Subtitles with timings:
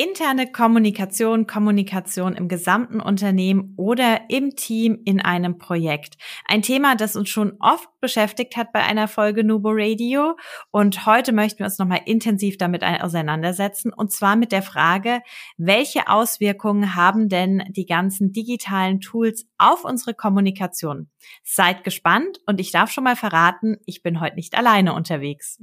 [0.00, 6.14] Interne Kommunikation, Kommunikation im gesamten Unternehmen oder im Team in einem Projekt.
[6.44, 10.36] Ein Thema, das uns schon oft beschäftigt hat bei einer Folge Nubo Radio.
[10.70, 13.92] Und heute möchten wir uns nochmal intensiv damit auseinandersetzen.
[13.92, 15.20] Und zwar mit der Frage,
[15.56, 21.10] welche Auswirkungen haben denn die ganzen digitalen Tools auf unsere Kommunikation?
[21.42, 25.58] Seid gespannt und ich darf schon mal verraten, ich bin heute nicht alleine unterwegs.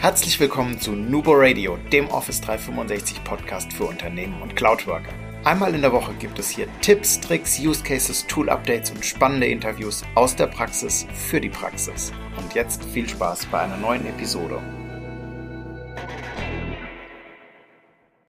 [0.00, 5.12] Herzlich willkommen zu Nubo Radio, dem Office 365 Podcast für Unternehmen und Cloudworker.
[5.44, 9.48] Einmal in der Woche gibt es hier Tipps, Tricks, Use Cases, Tool Updates und spannende
[9.48, 12.14] Interviews aus der Praxis für die Praxis.
[12.38, 14.62] Und jetzt viel Spaß bei einer neuen Episode.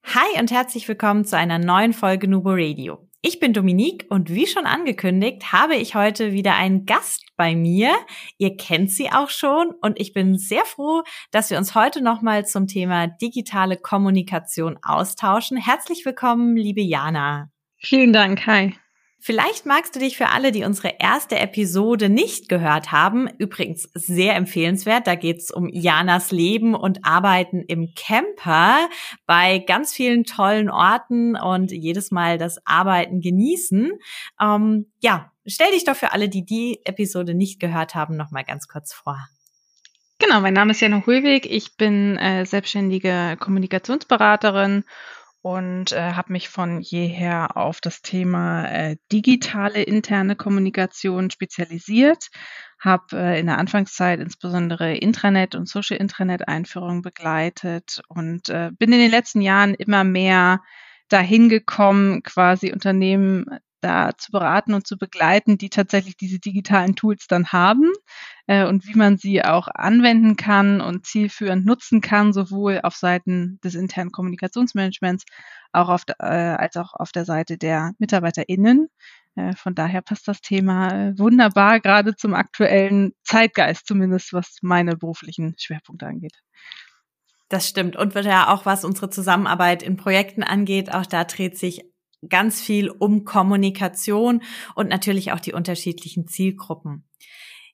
[0.04, 3.08] Hi und herzlich willkommen zu einer neuen Folge Nubo Radio.
[3.22, 7.96] Ich bin Dominique und wie schon angekündigt, habe ich heute wieder einen Gast bei mir.
[8.38, 11.02] Ihr kennt sie auch schon und ich bin sehr froh,
[11.32, 15.58] dass wir uns heute nochmal zum Thema digitale Kommunikation austauschen.
[15.58, 17.50] Herzlich willkommen, liebe Jana.
[17.80, 18.76] Vielen Dank, hi.
[19.24, 24.36] Vielleicht magst du dich für alle, die unsere erste Episode nicht gehört haben, übrigens sehr
[24.36, 28.88] empfehlenswert, da geht's um Janas Leben und Arbeiten im Camper
[29.26, 33.94] bei ganz vielen tollen Orten und jedes Mal das Arbeiten genießen.
[34.40, 38.68] Ähm, ja, stell dich doch für alle, die die Episode nicht gehört haben, nochmal ganz
[38.68, 39.20] kurz vor.
[40.20, 41.48] Genau, mein Name ist Jana Hulweg.
[41.48, 44.84] Ich bin äh, selbstständige Kommunikationsberaterin
[45.42, 52.30] und äh, habe mich von jeher auf das Thema äh, digitale interne Kommunikation spezialisiert,
[52.80, 58.94] habe äh, in der Anfangszeit insbesondere Intranet und Social Intranet Einführung begleitet und äh, bin
[58.94, 60.62] in den letzten Jahren immer mehr
[61.10, 63.46] dahin gekommen, quasi Unternehmen
[63.82, 67.92] da zu beraten und zu begleiten, die tatsächlich diese digitalen Tools dann haben
[68.48, 73.60] äh, und wie man sie auch anwenden kann und zielführend nutzen kann, sowohl auf Seiten
[73.64, 75.26] des internen Kommunikationsmanagements
[75.72, 78.88] auch auf, äh, als auch auf der Seite der MitarbeiterInnen.
[79.36, 84.98] Äh, von daher passt das Thema äh, wunderbar gerade zum aktuellen Zeitgeist, zumindest was meine
[84.98, 86.38] beruflichen Schwerpunkte angeht.
[87.50, 87.98] Das stimmt.
[87.98, 91.91] Und wird ja auch, was unsere Zusammenarbeit in Projekten angeht, auch da dreht sich
[92.28, 94.42] ganz viel um Kommunikation
[94.76, 97.06] und natürlich auch die unterschiedlichen Zielgruppen.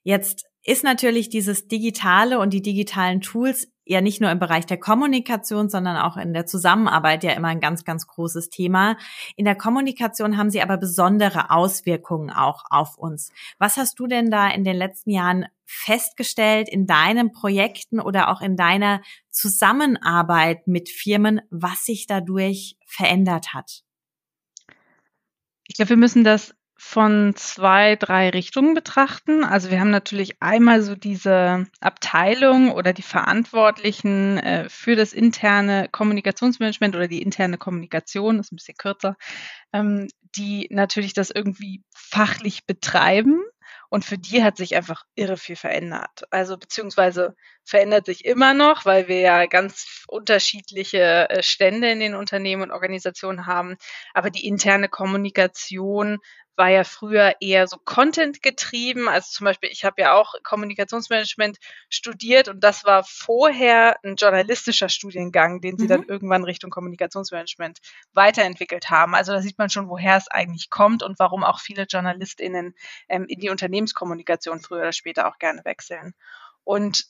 [0.02, 4.78] Jetzt ist natürlich dieses Digitale und die digitalen Tools ja nicht nur im Bereich der
[4.78, 8.98] Kommunikation, sondern auch in der Zusammenarbeit ja immer ein ganz, ganz großes Thema.
[9.36, 13.32] In der Kommunikation haben sie aber besondere Auswirkungen auch auf uns.
[13.58, 18.42] Was hast du denn da in den letzten Jahren festgestellt in deinen Projekten oder auch
[18.42, 23.84] in deiner Zusammenarbeit mit Firmen, was sich dadurch verändert hat?
[25.68, 29.44] Ich glaube, wir müssen das von zwei, drei Richtungen betrachten.
[29.44, 35.88] Also wir haben natürlich einmal so diese Abteilung oder die Verantwortlichen äh, für das interne
[35.90, 39.16] Kommunikationsmanagement oder die interne Kommunikation, das ist ein bisschen kürzer,
[39.72, 43.42] ähm, die natürlich das irgendwie fachlich betreiben
[43.90, 46.24] und für die hat sich einfach irre viel verändert.
[46.30, 47.34] Also beziehungsweise
[47.68, 52.70] verändert sich immer noch, weil wir ja ganz unterschiedliche äh, Stände in den Unternehmen und
[52.70, 53.76] Organisationen haben.
[54.14, 56.18] Aber die interne Kommunikation
[56.56, 59.08] war ja früher eher so Content getrieben.
[59.08, 61.58] Also zum Beispiel, ich habe ja auch Kommunikationsmanagement
[61.90, 65.88] studiert und das war vorher ein journalistischer Studiengang, den sie mhm.
[65.88, 67.78] dann irgendwann Richtung Kommunikationsmanagement
[68.14, 69.14] weiterentwickelt haben.
[69.14, 72.74] Also da sieht man schon, woher es eigentlich kommt und warum auch viele JournalistInnen
[73.08, 76.14] ähm, in die Unternehmenskommunikation früher oder später auch gerne wechseln.
[76.64, 77.04] Und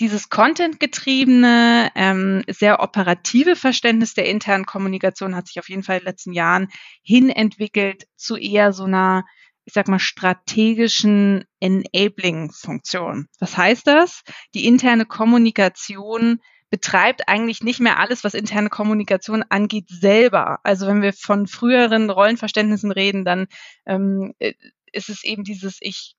[0.00, 6.00] dieses Content-getriebene, ähm, sehr operative Verständnis der internen Kommunikation hat sich auf jeden Fall in
[6.00, 6.68] den letzten Jahren
[7.02, 9.24] hin entwickelt zu eher so einer,
[9.64, 13.28] ich sag mal, strategischen Enabling-Funktion.
[13.38, 14.22] Was heißt das?
[14.54, 20.58] Die interne Kommunikation betreibt eigentlich nicht mehr alles, was interne Kommunikation angeht, selber.
[20.62, 23.46] Also wenn wir von früheren Rollenverständnissen reden, dann
[23.84, 24.54] ähm, äh,
[24.90, 26.16] ist es eben dieses, ich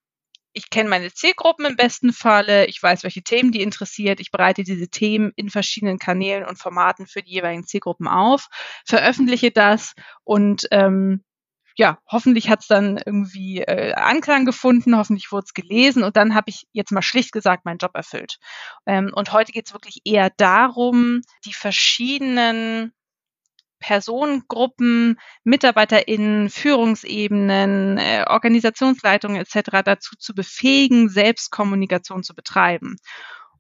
[0.54, 4.64] ich kenne meine Zielgruppen im besten Falle, ich weiß, welche Themen die interessiert, ich bereite
[4.64, 8.48] diese Themen in verschiedenen Kanälen und Formaten für die jeweiligen Zielgruppen auf,
[8.86, 11.24] veröffentliche das und ähm,
[11.76, 16.36] ja, hoffentlich hat es dann irgendwie äh, Anklang gefunden, hoffentlich wurde es gelesen und dann
[16.36, 18.38] habe ich jetzt mal schlicht gesagt meinen Job erfüllt.
[18.86, 22.94] Ähm, und heute geht es wirklich eher darum, die verschiedenen
[23.84, 29.84] Personengruppen, MitarbeiterInnen, Führungsebenen, äh, Organisationsleitungen etc.
[29.84, 32.96] dazu zu befähigen, Selbstkommunikation zu betreiben.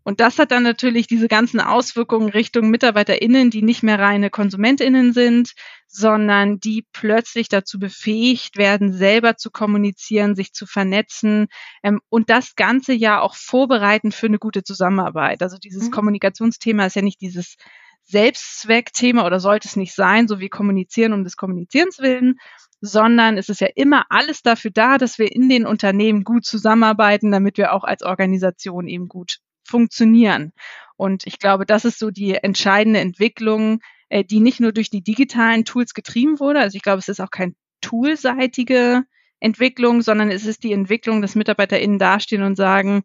[0.05, 5.13] Und das hat dann natürlich diese ganzen Auswirkungen Richtung MitarbeiterInnen, die nicht mehr reine KonsumentInnen
[5.13, 5.53] sind,
[5.87, 11.47] sondern die plötzlich dazu befähigt werden, selber zu kommunizieren, sich zu vernetzen
[11.83, 15.41] ähm, und das Ganze ja auch vorbereiten für eine gute Zusammenarbeit.
[15.41, 15.91] Also dieses mhm.
[15.91, 17.57] Kommunikationsthema ist ja nicht dieses
[18.05, 22.35] Selbstzweckthema oder sollte es nicht sein, so wie kommunizieren um des Kommunizierens willen,
[22.81, 27.31] sondern es ist ja immer alles dafür da, dass wir in den Unternehmen gut zusammenarbeiten,
[27.31, 30.51] damit wir auch als Organisation eben gut funktionieren.
[30.97, 33.79] Und ich glaube, das ist so die entscheidende Entwicklung,
[34.09, 36.59] äh, die nicht nur durch die digitalen Tools getrieben wurde.
[36.59, 39.03] Also ich glaube, es ist auch kein toolseitige
[39.39, 43.03] Entwicklung, sondern es ist die Entwicklung, dass MitarbeiterInnen dastehen und sagen,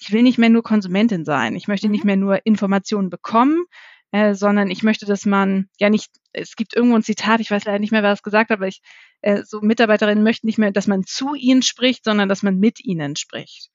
[0.00, 1.54] ich will nicht mehr nur Konsumentin sein.
[1.54, 2.06] Ich möchte nicht mhm.
[2.06, 3.64] mehr nur Informationen bekommen,
[4.12, 7.64] äh, sondern ich möchte, dass man ja nicht, es gibt irgendwo ein Zitat, ich weiß
[7.64, 8.80] leider nicht mehr, wer es gesagt hat, aber ich,
[9.20, 12.84] äh, so Mitarbeiterinnen möchten nicht mehr, dass man zu ihnen spricht, sondern dass man mit
[12.84, 13.70] ihnen spricht.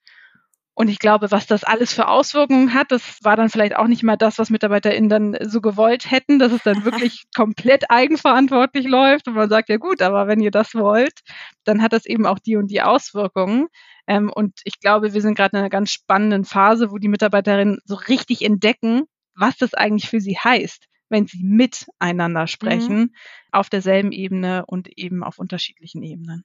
[0.76, 4.02] Und ich glaube, was das alles für Auswirkungen hat, das war dann vielleicht auch nicht
[4.02, 9.28] mal das, was MitarbeiterInnen dann so gewollt hätten, dass es dann wirklich komplett eigenverantwortlich läuft
[9.28, 11.20] und man sagt, ja gut, aber wenn ihr das wollt,
[11.62, 13.68] dann hat das eben auch die und die Auswirkungen.
[14.08, 17.78] Ähm, und ich glaube, wir sind gerade in einer ganz spannenden Phase, wo die Mitarbeiterinnen
[17.84, 19.04] so richtig entdecken,
[19.34, 23.14] was das eigentlich für sie heißt, wenn sie miteinander sprechen, mhm.
[23.52, 26.44] auf derselben Ebene und eben auf unterschiedlichen Ebenen.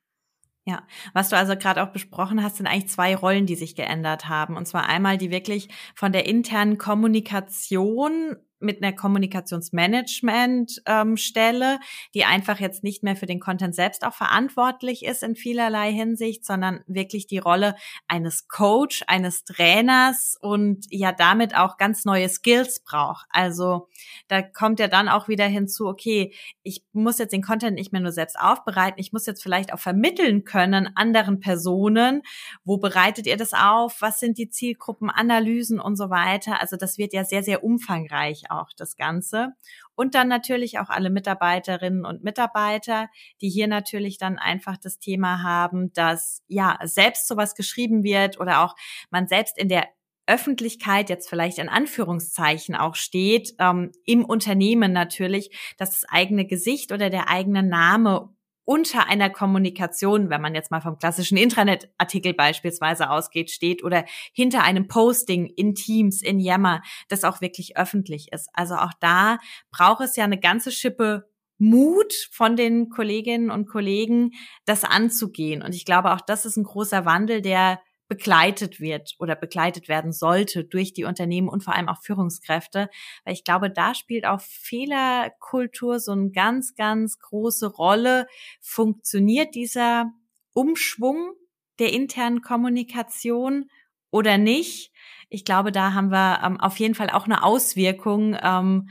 [0.65, 4.27] Ja, was du also gerade auch besprochen hast, sind eigentlich zwei Rollen, die sich geändert
[4.27, 4.55] haben.
[4.55, 11.79] Und zwar einmal die wirklich von der internen Kommunikation mit einer Kommunikationsmanagement-Stelle, ähm,
[12.13, 16.45] die einfach jetzt nicht mehr für den Content selbst auch verantwortlich ist in vielerlei Hinsicht,
[16.45, 17.75] sondern wirklich die Rolle
[18.07, 23.27] eines Coach, eines Trainers und ja damit auch ganz neue Skills braucht.
[23.29, 23.87] Also
[24.27, 26.33] da kommt ja dann auch wieder hinzu, okay,
[26.63, 29.79] ich muss jetzt den Content nicht mehr nur selbst aufbereiten, ich muss jetzt vielleicht auch
[29.79, 32.21] vermitteln können anderen Personen,
[32.63, 36.61] wo bereitet ihr das auf, was sind die Zielgruppenanalysen und so weiter.
[36.61, 39.53] Also das wird ja sehr, sehr umfangreich auch das Ganze.
[39.95, 43.09] Und dann natürlich auch alle Mitarbeiterinnen und Mitarbeiter,
[43.41, 48.63] die hier natürlich dann einfach das Thema haben, dass ja selbst sowas geschrieben wird oder
[48.63, 48.75] auch
[49.09, 49.87] man selbst in der
[50.29, 56.91] Öffentlichkeit jetzt vielleicht in Anführungszeichen auch steht, ähm, im Unternehmen natürlich, dass das eigene Gesicht
[56.91, 58.29] oder der eigene Name
[58.69, 64.61] unter einer Kommunikation, wenn man jetzt mal vom klassischen Intranet-Artikel beispielsweise ausgeht, steht oder hinter
[64.61, 68.47] einem Posting in Teams, in Yammer, das auch wirklich öffentlich ist.
[68.53, 69.39] Also auch da
[69.71, 71.27] braucht es ja eine ganze Schippe
[71.57, 74.33] Mut von den Kolleginnen und Kollegen,
[74.65, 75.63] das anzugehen.
[75.63, 80.11] Und ich glaube, auch das ist ein großer Wandel, der begleitet wird oder begleitet werden
[80.11, 82.89] sollte durch die Unternehmen und vor allem auch Führungskräfte.
[83.23, 88.27] Weil ich glaube, da spielt auch Fehlerkultur so eine ganz, ganz große Rolle.
[88.59, 90.11] Funktioniert dieser
[90.53, 91.33] Umschwung
[91.77, 93.69] der internen Kommunikation
[94.11, 94.91] oder nicht?
[95.29, 98.89] Ich glaube, da haben wir ähm, auf jeden Fall auch eine Auswirkung ähm,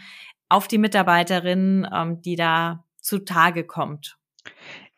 [0.48, 4.16] auf die Mitarbeiterin, ähm, die da zutage kommt.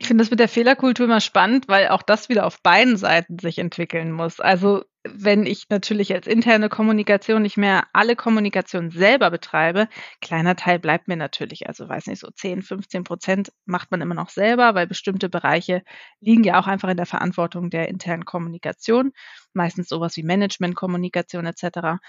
[0.00, 3.38] Ich finde das mit der Fehlerkultur immer spannend, weil auch das wieder auf beiden Seiten
[3.38, 4.40] sich entwickeln muss.
[4.40, 9.88] Also wenn ich natürlich als interne Kommunikation nicht mehr alle Kommunikation selber betreibe,
[10.22, 14.14] kleiner Teil bleibt mir natürlich, also weiß nicht, so 10, 15 Prozent macht man immer
[14.14, 15.82] noch selber, weil bestimmte Bereiche
[16.20, 19.12] liegen ja auch einfach in der Verantwortung der internen Kommunikation,
[19.52, 22.00] meistens sowas wie Managementkommunikation etc.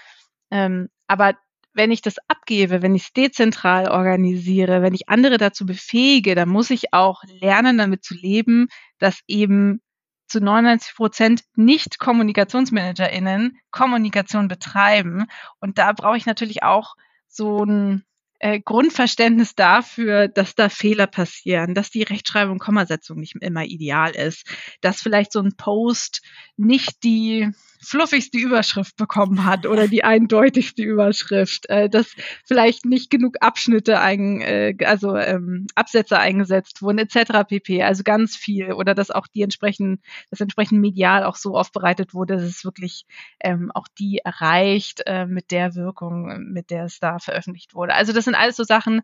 [0.50, 1.34] Ähm, aber
[1.74, 6.48] wenn ich das abgebe, wenn ich es dezentral organisiere, wenn ich andere dazu befähige, dann
[6.48, 9.80] muss ich auch lernen, damit zu leben, dass eben
[10.26, 15.26] zu 99 Prozent nicht KommunikationsmanagerInnen Kommunikation betreiben.
[15.60, 16.94] Und da brauche ich natürlich auch
[17.28, 18.04] so ein
[18.38, 24.46] äh, Grundverständnis dafür, dass da Fehler passieren, dass die Rechtschreibung, Kommasetzung nicht immer ideal ist,
[24.80, 26.22] dass vielleicht so ein Post
[26.56, 33.36] nicht die fluffigste Überschrift bekommen hat oder die eindeutigste Überschrift, äh, dass vielleicht nicht genug
[33.40, 37.46] Abschnitte, ein, äh, also ähm, Absätze eingesetzt wurden, etc.
[37.48, 37.82] pp.
[37.82, 42.36] Also ganz viel oder dass auch die entsprechend, das entsprechend medial auch so aufbereitet wurde,
[42.36, 43.04] dass es wirklich
[43.40, 47.94] ähm, auch die erreicht äh, mit der Wirkung, mit der es da veröffentlicht wurde.
[47.94, 49.02] Also das sind alles so Sachen,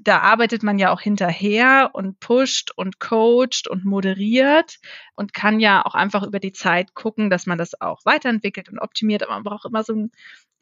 [0.00, 4.78] da arbeitet man ja auch hinterher und pusht und coacht und moderiert
[5.14, 8.78] und kann ja auch einfach über die Zeit gucken, dass man das auch weiterentwickelt und
[8.78, 9.22] optimiert.
[9.22, 10.10] Aber man braucht immer so ein,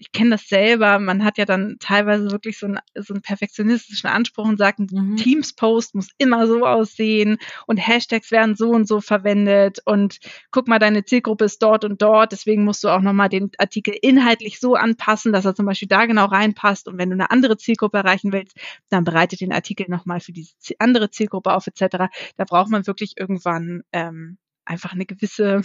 [0.00, 4.08] ich kenne das selber, man hat ja dann teilweise wirklich so, ein, so einen perfektionistischen
[4.08, 5.16] Anspruch und sagt, ein mhm.
[5.16, 10.18] Teams-Post muss immer so aussehen und Hashtags werden so und so verwendet und
[10.52, 13.94] guck mal, deine Zielgruppe ist dort und dort, deswegen musst du auch nochmal den Artikel
[14.00, 17.58] inhaltlich so anpassen, dass er zum Beispiel da genau reinpasst und wenn du eine andere
[17.58, 18.56] Zielgruppe erreichen willst,
[18.88, 22.06] dann bereitet den Artikel nochmal für diese andere Zielgruppe auf etc.
[22.38, 25.60] Da braucht man wirklich irgendwann ähm, einfach eine gewisse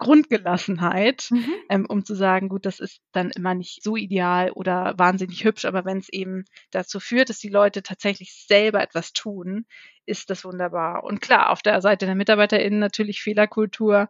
[0.00, 1.54] Grundgelassenheit, mhm.
[1.68, 5.66] ähm, um zu sagen, gut, das ist dann immer nicht so ideal oder wahnsinnig hübsch,
[5.66, 9.66] aber wenn es eben dazu führt, dass die Leute tatsächlich selber etwas tun,
[10.06, 11.04] ist das wunderbar.
[11.04, 14.08] Und klar, auf der Seite der MitarbeiterInnen natürlich Fehlerkultur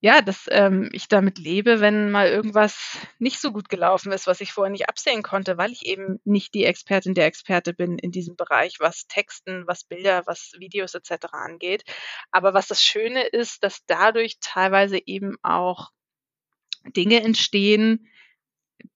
[0.00, 4.40] ja, dass ähm, ich damit lebe, wenn mal irgendwas nicht so gut gelaufen ist, was
[4.40, 8.12] ich vorher nicht absehen konnte, weil ich eben nicht die Expertin der Experte bin in
[8.12, 11.26] diesem Bereich, was Texten, was Bilder, was Videos etc.
[11.32, 11.82] angeht.
[12.30, 15.90] Aber was das Schöne ist, dass dadurch teilweise eben auch
[16.96, 18.08] Dinge entstehen,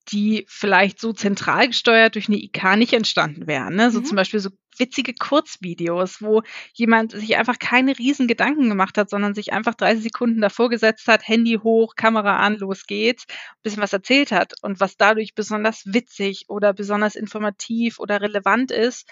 [0.08, 3.76] die vielleicht so zentral gesteuert durch eine IK nicht entstanden wären.
[3.76, 3.90] Ne?
[3.90, 4.04] So mhm.
[4.04, 9.34] zum Beispiel so witzige Kurzvideos, wo jemand sich einfach keine riesen Gedanken gemacht hat, sondern
[9.34, 13.26] sich einfach 30 Sekunden davor gesetzt hat, Handy hoch, Kamera an, los geht's,
[13.62, 19.08] bisschen was erzählt hat und was dadurch besonders witzig oder besonders informativ oder relevant ist.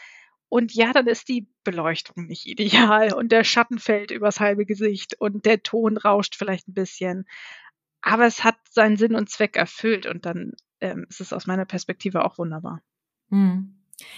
[0.48, 5.14] Und ja, dann ist die Beleuchtung nicht ideal und der Schatten fällt übers halbe Gesicht
[5.20, 7.26] und der Ton rauscht vielleicht ein bisschen.
[8.02, 11.64] Aber es hat seinen Sinn und Zweck erfüllt und dann ähm, ist es aus meiner
[11.64, 12.82] Perspektive auch wunderbar.
[13.30, 13.76] Hm.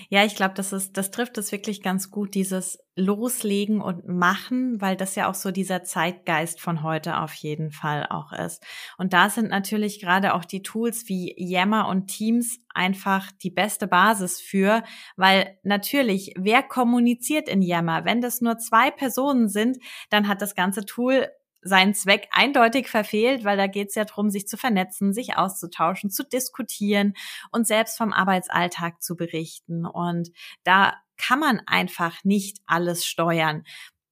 [0.09, 4.81] Ja, ich glaube, das ist, das trifft es wirklich ganz gut, dieses Loslegen und Machen,
[4.81, 8.63] weil das ja auch so dieser Zeitgeist von heute auf jeden Fall auch ist.
[8.99, 13.87] Und da sind natürlich gerade auch die Tools wie Yammer und Teams einfach die beste
[13.87, 14.83] Basis für,
[15.17, 18.05] weil natürlich, wer kommuniziert in Yammer?
[18.05, 19.79] Wenn das nur zwei Personen sind,
[20.11, 21.29] dann hat das ganze Tool
[21.63, 26.11] seinen Zweck eindeutig verfehlt, weil da geht es ja darum, sich zu vernetzen, sich auszutauschen,
[26.11, 27.15] zu diskutieren
[27.51, 29.87] und selbst vom Arbeitsalltag zu berichten.
[29.87, 30.31] Und
[30.65, 33.65] da kann man einfach nicht alles steuern.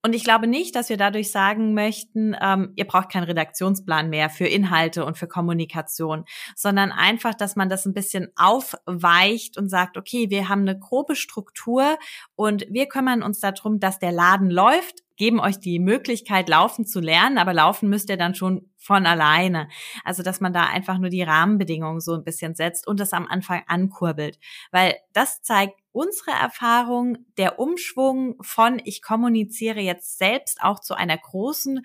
[0.03, 4.31] Und ich glaube nicht, dass wir dadurch sagen möchten, ähm, ihr braucht keinen Redaktionsplan mehr
[4.31, 6.25] für Inhalte und für Kommunikation,
[6.57, 11.17] sondern einfach, dass man das ein bisschen aufweicht und sagt, okay, wir haben eine grobe
[11.17, 11.99] Struktur
[12.35, 16.99] und wir kümmern uns darum, dass der Laden läuft, geben euch die Möglichkeit, laufen zu
[16.99, 19.69] lernen, aber laufen müsst ihr dann schon von alleine.
[20.03, 23.27] Also, dass man da einfach nur die Rahmenbedingungen so ein bisschen setzt und das am
[23.27, 24.39] Anfang ankurbelt.
[24.71, 31.19] Weil das zeigt unsere Erfahrung, der Umschwung von ich kommuniziere jetzt selbst auch zu einer
[31.19, 31.83] großen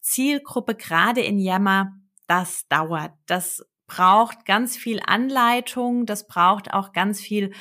[0.00, 1.90] Zielgruppe, gerade in Yammer,
[2.28, 3.10] das dauert.
[3.26, 7.52] Das braucht ganz viel Anleitung, das braucht auch ganz viel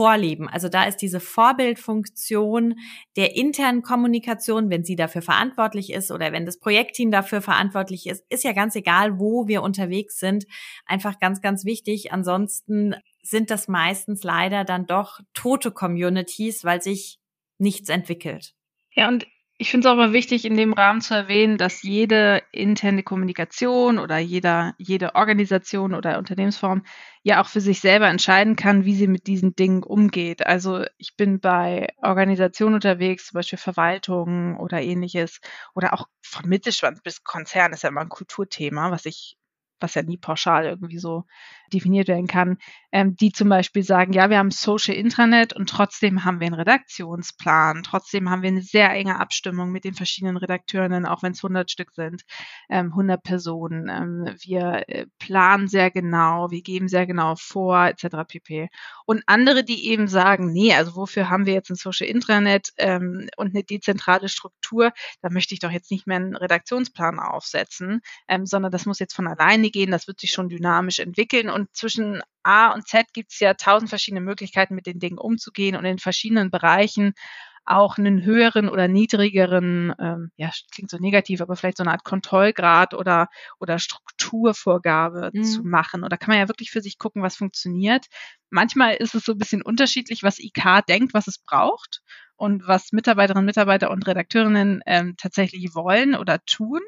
[0.00, 0.48] vorleben.
[0.48, 2.76] Also da ist diese Vorbildfunktion
[3.16, 8.24] der internen Kommunikation, wenn sie dafür verantwortlich ist oder wenn das Projektteam dafür verantwortlich ist,
[8.30, 10.46] ist ja ganz egal, wo wir unterwegs sind,
[10.86, 12.14] einfach ganz, ganz wichtig.
[12.14, 17.18] Ansonsten sind das meistens leider dann doch tote Communities, weil sich
[17.58, 18.54] nichts entwickelt.
[18.94, 19.26] Ja, und
[19.60, 23.98] ich finde es auch mal wichtig, in dem Rahmen zu erwähnen, dass jede interne Kommunikation
[23.98, 26.82] oder jeder, jede Organisation oder Unternehmensform
[27.24, 30.46] ja auch für sich selber entscheiden kann, wie sie mit diesen Dingen umgeht.
[30.46, 35.40] Also ich bin bei Organisationen unterwegs, zum Beispiel Verwaltungen oder ähnliches,
[35.74, 39.36] oder auch von Mittelstand bis Konzern ist ja immer ein Kulturthema, was ich
[39.78, 41.24] was ja nie pauschal irgendwie so
[41.70, 42.58] definiert werden kann,
[42.92, 46.54] ähm, die zum Beispiel sagen, ja, wir haben Social Intranet und trotzdem haben wir einen
[46.54, 51.42] Redaktionsplan, trotzdem haben wir eine sehr enge Abstimmung mit den verschiedenen Redakteurinnen, auch wenn es
[51.42, 52.22] 100 Stück sind,
[52.68, 53.88] ähm, 100 Personen.
[53.88, 58.26] Ähm, wir äh, planen sehr genau, wir geben sehr genau vor, etc.
[58.26, 58.68] pp.
[59.06, 63.28] Und andere, die eben sagen, nee, also wofür haben wir jetzt ein Social Intranet ähm,
[63.36, 68.46] und eine dezentrale Struktur, da möchte ich doch jetzt nicht mehr einen Redaktionsplan aufsetzen, ähm,
[68.46, 72.22] sondern das muss jetzt von alleine gehen, das wird sich schon dynamisch entwickeln und zwischen
[72.42, 75.98] A und Z gibt es ja tausend verschiedene Möglichkeiten, mit den Dingen umzugehen und in
[75.98, 77.14] verschiedenen Bereichen
[77.66, 82.04] auch einen höheren oder niedrigeren, ähm, ja, klingt so negativ, aber vielleicht so eine Art
[82.04, 83.28] Kontrollgrad oder,
[83.60, 85.44] oder Strukturvorgabe mhm.
[85.44, 86.02] zu machen.
[86.02, 88.06] Und da kann man ja wirklich für sich gucken, was funktioniert.
[88.48, 92.02] Manchmal ist es so ein bisschen unterschiedlich, was IK denkt, was es braucht
[92.40, 96.80] und was Mitarbeiterinnen, Mitarbeiter und Redakteurinnen ähm, tatsächlich wollen oder tun.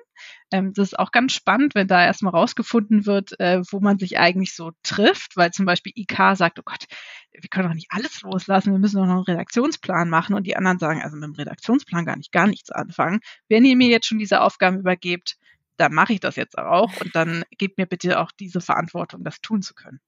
[0.51, 4.19] Ähm, das ist auch ganz spannend, wenn da erstmal rausgefunden wird, äh, wo man sich
[4.19, 6.87] eigentlich so trifft, weil zum Beispiel IK sagt, oh Gott,
[7.33, 10.57] wir können doch nicht alles loslassen, wir müssen doch noch einen Redaktionsplan machen und die
[10.57, 13.21] anderen sagen, also mit dem Redaktionsplan gar nicht gar nichts anfangen.
[13.49, 15.37] Wenn ihr mir jetzt schon diese Aufgaben übergebt,
[15.77, 19.43] dann mache ich das jetzt auch und dann gebt mir bitte auch diese Verantwortung, das
[19.43, 20.01] tun zu können.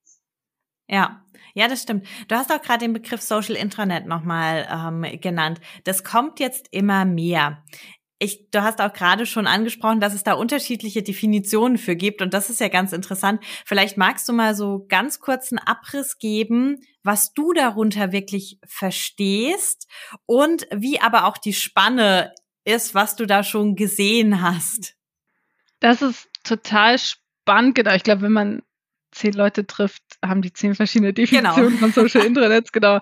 [0.89, 1.25] Ja,
[1.55, 2.07] ja, das stimmt.
[2.29, 5.61] Du hast auch gerade den Begriff Social Intranet nochmal ähm, genannt.
[5.85, 7.65] Das kommt jetzt immer mehr.
[8.19, 12.33] Ich, du hast auch gerade schon angesprochen, dass es da unterschiedliche Definitionen für gibt und
[12.33, 13.43] das ist ja ganz interessant.
[13.65, 19.89] Vielleicht magst du mal so ganz kurzen Abriss geben, was du darunter wirklich verstehst
[20.27, 22.33] und wie aber auch die Spanne
[22.65, 24.95] ist, was du da schon gesehen hast.
[25.81, 27.95] Das ist total spannend, genau.
[27.95, 28.63] Ich glaube, wenn man
[29.15, 31.81] zehn Leute trifft, haben die zehn verschiedene Definitionen genau.
[31.81, 33.01] von Social Intranets, genau.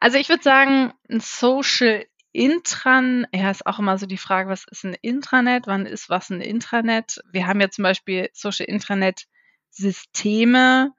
[0.00, 4.64] Also ich würde sagen, ein Social Intran, ja, ist auch immer so die Frage, was
[4.68, 7.20] ist ein Intranet, wann ist was ein Intranet?
[7.30, 9.26] Wir haben ja zum Beispiel Social Intranet
[9.70, 10.92] Systeme,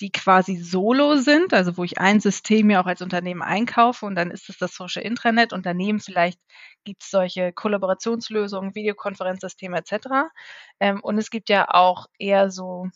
[0.00, 4.14] die quasi solo sind, also wo ich ein System ja auch als Unternehmen einkaufe und
[4.14, 5.52] dann ist es das Social Intranet.
[5.52, 6.38] und daneben vielleicht
[6.84, 10.30] gibt es solche Kollaborationslösungen, Videokonferenzsysteme etc.
[10.78, 12.88] Ähm, und es gibt ja auch eher so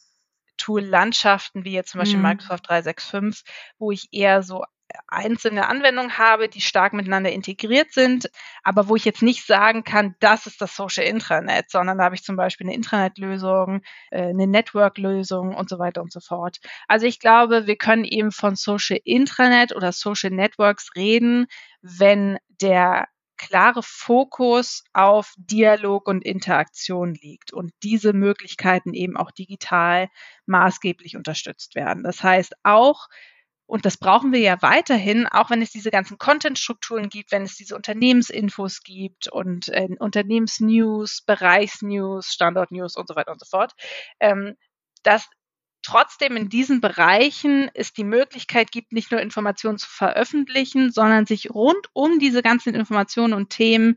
[0.56, 2.24] Tool-Landschaften wie jetzt zum Beispiel mhm.
[2.24, 3.44] Microsoft 365,
[3.78, 4.64] wo ich eher so
[5.08, 8.30] einzelne Anwendungen habe, die stark miteinander integriert sind,
[8.62, 12.14] aber wo ich jetzt nicht sagen kann, das ist das Social Intranet, sondern da habe
[12.14, 16.58] ich zum Beispiel eine Intranet-Lösung, äh, eine Network-Lösung und so weiter und so fort.
[16.88, 21.46] Also ich glaube, wir können eben von Social Intranet oder Social Networks reden,
[21.80, 30.08] wenn der klare Fokus auf Dialog und Interaktion liegt und diese Möglichkeiten eben auch digital
[30.46, 32.04] maßgeblich unterstützt werden.
[32.04, 33.08] Das heißt auch,
[33.66, 37.56] und das brauchen wir ja weiterhin, auch wenn es diese ganzen Content-Strukturen gibt, wenn es
[37.56, 43.72] diese Unternehmensinfos gibt und äh, Unternehmensnews, Bereichsnews, Standortnews und so weiter und so fort,
[44.20, 44.56] ähm,
[45.04, 45.26] dass
[45.82, 51.50] trotzdem in diesen Bereichen es die Möglichkeit gibt, nicht nur Informationen zu veröffentlichen, sondern sich
[51.50, 53.96] rund um diese ganzen Informationen und Themen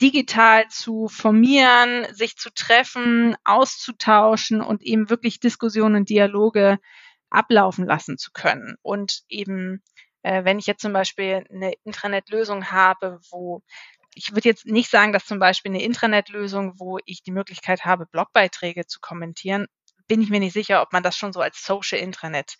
[0.00, 6.78] digital zu formieren, sich zu treffen, auszutauschen und eben wirklich Diskussionen und Dialoge
[7.30, 8.76] ablaufen lassen zu können.
[8.82, 9.82] Und eben,
[10.22, 13.62] äh, wenn ich jetzt zum Beispiel eine Intranet-Lösung habe, wo
[14.14, 18.06] ich würde jetzt nicht sagen, dass zum Beispiel eine Intranet-Lösung, wo ich die Möglichkeit habe,
[18.06, 19.66] Blogbeiträge zu kommentieren,
[20.08, 22.56] bin ich mir nicht sicher, ob man das schon so als Social Intranet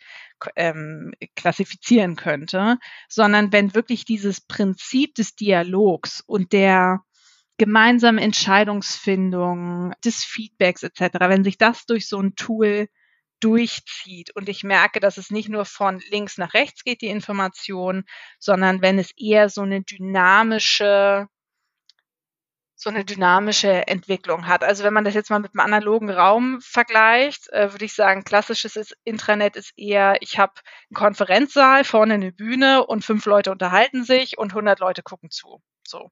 [0.57, 7.01] ähm, klassifizieren könnte, sondern wenn wirklich dieses Prinzip des Dialogs und der
[7.59, 12.89] gemeinsamen Entscheidungsfindung, des Feedbacks etc., wenn sich das durch so ein Tool
[13.41, 18.05] durchzieht und ich merke, dass es nicht nur von links nach rechts geht, die Information,
[18.39, 21.29] sondern wenn es eher so eine dynamische
[22.77, 24.63] so eine dynamische Entwicklung hat.
[24.63, 28.23] Also wenn man das jetzt mal mit einem analogen Raum vergleicht, äh, würde ich sagen,
[28.23, 30.53] klassisches Intranet ist eher, ich habe
[30.91, 35.63] einen Konferenzsaal, vorne eine Bühne und fünf Leute unterhalten sich und 100 Leute gucken zu.
[35.89, 36.11] So.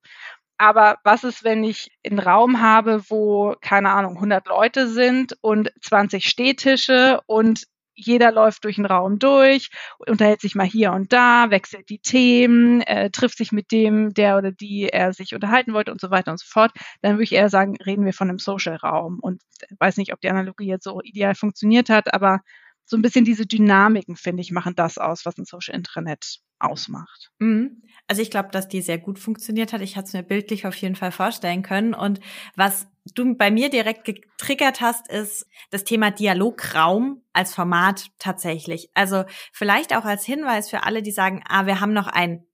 [0.56, 5.70] Aber was ist, wenn ich einen Raum habe, wo, keine Ahnung, 100 Leute sind und
[5.82, 7.64] 20 Stehtische und
[7.94, 12.82] jeder läuft durch den Raum durch, unterhält sich mal hier und da, wechselt die Themen,
[12.82, 16.30] äh, trifft sich mit dem, der oder die er sich unterhalten wollte und so weiter
[16.30, 16.72] und so fort,
[17.02, 19.18] dann würde ich eher sagen, reden wir von einem Social-Raum.
[19.20, 19.42] Und
[19.78, 22.40] weiß nicht, ob die Analogie jetzt so ideal funktioniert hat, aber
[22.84, 27.30] so ein bisschen diese Dynamiken, finde ich, machen das aus, was ein Social Intranet ausmacht.
[27.38, 27.82] Mhm.
[28.06, 29.80] Also ich glaube, dass die sehr gut funktioniert hat.
[29.80, 31.94] Ich hatte es mir bildlich auf jeden Fall vorstellen können.
[31.94, 32.20] Und
[32.56, 38.90] was du bei mir direkt getriggert hast, ist das Thema Dialograum als Format tatsächlich.
[38.94, 42.44] Also vielleicht auch als Hinweis für alle, die sagen, ah, wir haben noch ein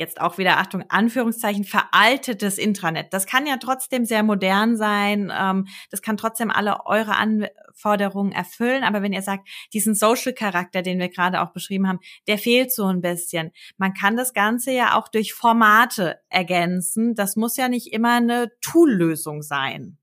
[0.00, 3.12] jetzt auch wieder Achtung, Anführungszeichen, veraltetes Intranet.
[3.12, 5.32] Das kann ja trotzdem sehr modern sein.
[5.32, 8.82] Ähm, das kann trotzdem alle eure Anforderungen erfüllen.
[8.82, 12.86] Aber wenn ihr sagt, diesen Social-Charakter, den wir gerade auch beschrieben haben, der fehlt so
[12.86, 13.52] ein bisschen.
[13.76, 17.14] Man kann das Ganze ja auch durch Formate ergänzen.
[17.14, 19.99] Das muss ja nicht immer eine Tool-Lösung sein.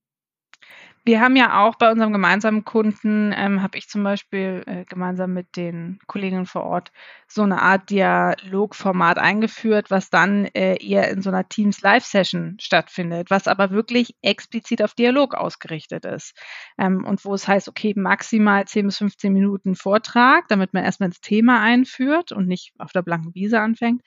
[1.08, 5.34] Wir haben ja auch bei unserem gemeinsamen Kunden, ähm, habe ich zum Beispiel äh, gemeinsam
[5.34, 6.92] mit den Kolleginnen vor Ort
[7.30, 13.32] so eine Art Dialogformat eingeführt, was dann äh, eher in so einer Teams Live-Session stattfindet,
[13.32, 16.38] was aber wirklich explizit auf Dialog ausgerichtet ist.
[16.78, 21.08] Ähm, und wo es heißt, okay, maximal 10 bis 15 Minuten Vortrag, damit man erstmal
[21.08, 24.02] ins Thema einführt und nicht auf der blanken Wiese anfängt.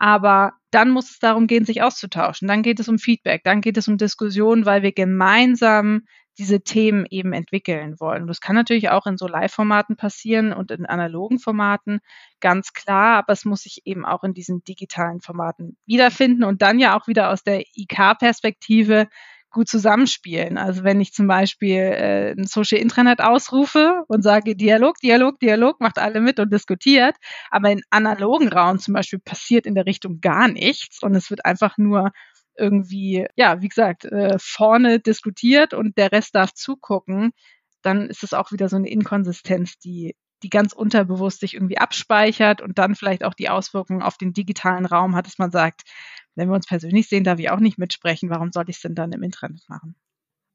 [0.00, 2.48] Aber dann muss es darum gehen, sich auszutauschen.
[2.48, 6.02] Dann geht es um Feedback, dann geht es um Diskussion, weil wir gemeinsam
[6.40, 8.26] diese Themen eben entwickeln wollen.
[8.26, 12.00] Das kann natürlich auch in so Live-Formaten passieren und in analogen Formaten,
[12.40, 16.78] ganz klar, aber es muss sich eben auch in diesen digitalen Formaten wiederfinden und dann
[16.78, 19.08] ja auch wieder aus der IK-Perspektive
[19.50, 20.58] gut zusammenspielen.
[20.58, 25.80] Also wenn ich zum Beispiel äh, ein Social Intranet ausrufe und sage Dialog, Dialog, Dialog,
[25.80, 27.16] macht alle mit und diskutiert,
[27.50, 31.44] aber in analogen Raum zum Beispiel passiert in der Richtung gar nichts und es wird
[31.44, 32.12] einfach nur
[32.60, 37.32] irgendwie, ja, wie gesagt, äh, vorne diskutiert und der Rest darf zugucken,
[37.82, 42.60] dann ist es auch wieder so eine Inkonsistenz, die, die ganz unterbewusst sich irgendwie abspeichert
[42.60, 45.82] und dann vielleicht auch die Auswirkungen auf den digitalen Raum hat, dass man sagt,
[46.34, 48.94] wenn wir uns persönlich sehen, darf ich auch nicht mitsprechen, warum soll ich es denn
[48.94, 49.96] dann im Internet machen?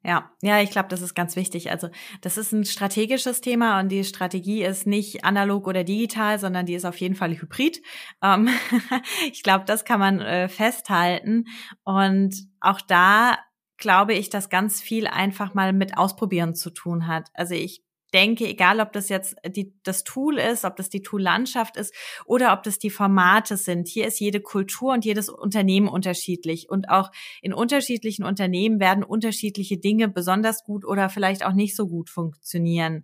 [0.08, 1.72] Ja, ja, ich glaube, das ist ganz wichtig.
[1.72, 1.90] Also
[2.22, 6.76] das ist ein strategisches Thema und die Strategie ist nicht analog oder digital, sondern die
[6.76, 7.82] ist auf jeden Fall hybrid.
[8.22, 8.48] Ähm,
[9.32, 11.46] ich glaube, das kann man äh, festhalten.
[11.84, 13.40] Und auch da
[13.78, 17.30] glaube ich, dass ganz viel einfach mal mit Ausprobieren zu tun hat.
[17.34, 17.84] Also ich
[18.16, 21.94] denke, egal ob das jetzt die, das Tool ist, ob das die Tool-Landschaft ist
[22.26, 26.70] oder ob das die Formate sind, hier ist jede Kultur und jedes Unternehmen unterschiedlich.
[26.70, 31.88] Und auch in unterschiedlichen Unternehmen werden unterschiedliche Dinge besonders gut oder vielleicht auch nicht so
[31.88, 33.04] gut funktionieren.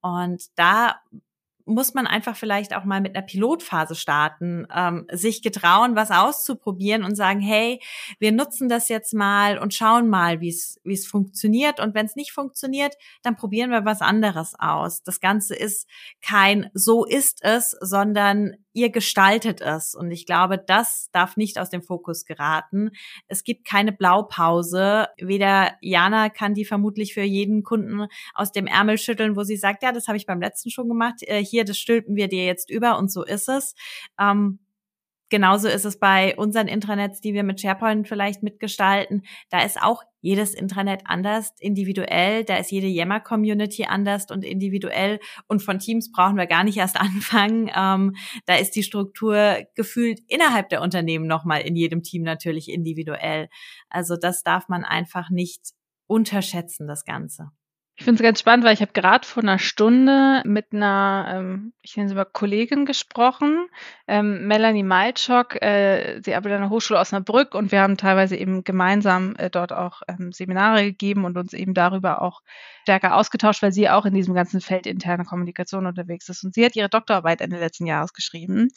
[0.00, 1.00] Und da
[1.64, 7.04] muss man einfach vielleicht auch mal mit einer Pilotphase starten, ähm, sich getrauen, was auszuprobieren
[7.04, 7.80] und sagen, hey,
[8.18, 11.80] wir nutzen das jetzt mal und schauen mal, wie es wie es funktioniert.
[11.80, 15.02] Und wenn es nicht funktioniert, dann probieren wir was anderes aus.
[15.02, 15.88] Das Ganze ist
[16.20, 19.94] kein so ist es, sondern ihr gestaltet es.
[19.94, 22.90] Und ich glaube, das darf nicht aus dem Fokus geraten.
[23.28, 25.08] Es gibt keine Blaupause.
[25.18, 29.82] Weder Jana kann die vermutlich für jeden Kunden aus dem Ärmel schütteln, wo sie sagt,
[29.82, 31.22] ja, das habe ich beim letzten schon gemacht.
[31.22, 33.74] Äh, hier, das stülpen wir dir jetzt über und so ist es.
[34.18, 34.58] Ähm,
[35.32, 39.22] Genauso ist es bei unseren Intranets, die wir mit SharePoint vielleicht mitgestalten.
[39.48, 42.44] Da ist auch jedes Intranet anders, individuell.
[42.44, 45.20] Da ist jede Yammer-Community anders und individuell.
[45.48, 47.70] Und von Teams brauchen wir gar nicht erst anfangen.
[47.74, 53.48] Ähm, da ist die Struktur gefühlt innerhalb der Unternehmen nochmal in jedem Team natürlich individuell.
[53.88, 55.70] Also das darf man einfach nicht
[56.06, 57.52] unterschätzen, das Ganze.
[57.96, 61.72] Ich finde es ganz spannend, weil ich habe gerade vor einer Stunde mit einer, ähm,
[61.82, 63.68] ich nenne sie mal Kollegin gesprochen,
[64.08, 65.60] ähm, Melanie Malczok.
[65.60, 69.72] Äh, sie arbeitet an der Hochschule Osnabrück und wir haben teilweise eben gemeinsam äh, dort
[69.72, 72.40] auch ähm, Seminare gegeben und uns eben darüber auch
[72.82, 76.44] stärker ausgetauscht, weil sie auch in diesem ganzen Feld interne Kommunikation unterwegs ist.
[76.44, 78.70] Und sie hat ihre Doktorarbeit Ende letzten Jahres geschrieben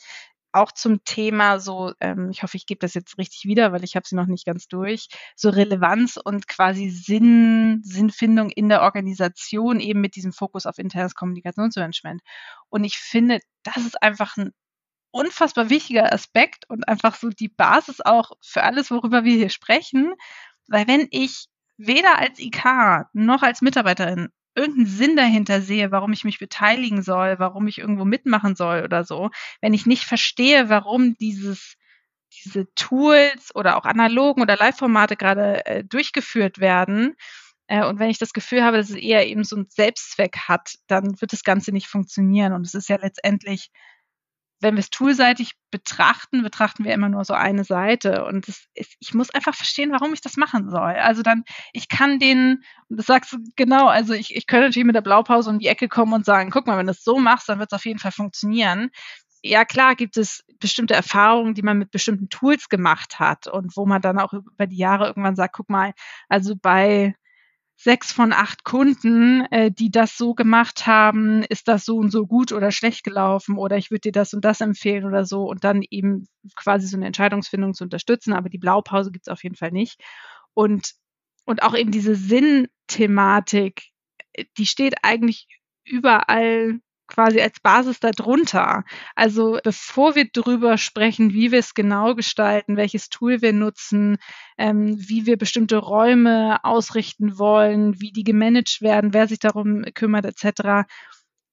[0.55, 3.95] auch zum Thema so, ähm, ich hoffe, ich gebe das jetzt richtig wieder, weil ich
[3.95, 9.79] habe sie noch nicht ganz durch, so Relevanz und quasi Sinn, Sinnfindung in der Organisation
[9.79, 12.21] eben mit diesem Fokus auf internes Kommunikationsmanagement.
[12.69, 14.51] Und ich finde, das ist einfach ein
[15.11, 20.13] unfassbar wichtiger Aspekt und einfach so die Basis auch für alles, worüber wir hier sprechen.
[20.67, 26.23] Weil wenn ich weder als IK noch als Mitarbeiterin irgendeinen Sinn dahinter sehe, warum ich
[26.23, 29.29] mich beteiligen soll, warum ich irgendwo mitmachen soll oder so,
[29.61, 31.75] wenn ich nicht verstehe, warum dieses
[32.43, 37.15] diese Tools oder auch analogen oder Live-Formate gerade äh, durchgeführt werden,
[37.67, 40.75] äh, und wenn ich das Gefühl habe, dass es eher eben so einen Selbstzweck hat,
[40.87, 42.53] dann wird das Ganze nicht funktionieren.
[42.53, 43.69] Und es ist ja letztendlich
[44.61, 48.25] wenn wir es toolseitig betrachten, betrachten wir immer nur so eine Seite.
[48.25, 50.95] Und ist, ich muss einfach verstehen, warum ich das machen soll.
[50.95, 54.95] Also dann, ich kann den, das sagst du genau, also ich, ich könnte natürlich mit
[54.95, 57.49] der Blaupause um die Ecke kommen und sagen, guck mal, wenn du es so machst,
[57.49, 58.89] dann wird es auf jeden Fall funktionieren.
[59.43, 63.85] Ja, klar gibt es bestimmte Erfahrungen, die man mit bestimmten Tools gemacht hat und wo
[63.85, 65.93] man dann auch über die Jahre irgendwann sagt, guck mal,
[66.29, 67.15] also bei
[67.77, 72.25] sechs von acht Kunden, äh, die das so gemacht haben, ist das so und so
[72.25, 75.63] gut oder schlecht gelaufen oder ich würde dir das und das empfehlen oder so und
[75.63, 79.55] dann eben quasi so eine Entscheidungsfindung zu unterstützen, aber die Blaupause gibt es auf jeden
[79.55, 80.01] Fall nicht.
[80.53, 80.93] Und,
[81.45, 83.83] und auch eben diese Sinnthematik,
[84.33, 85.47] äh, die steht eigentlich
[85.83, 88.83] überall quasi als Basis darunter.
[89.15, 94.17] Also bevor wir drüber sprechen, wie wir es genau gestalten, welches Tool wir nutzen,
[94.57, 100.25] ähm, wie wir bestimmte Räume ausrichten wollen, wie die gemanagt werden, wer sich darum kümmert,
[100.25, 100.87] etc.,